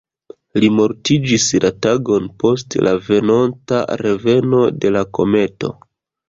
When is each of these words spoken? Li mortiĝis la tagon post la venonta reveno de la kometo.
Li 0.61 0.67
mortiĝis 0.77 1.43
la 1.65 1.69
tagon 1.85 2.25
post 2.43 2.77
la 2.87 2.95
venonta 3.11 3.83
reveno 4.03 4.63
de 4.87 4.93
la 4.97 5.05
kometo. 5.21 5.73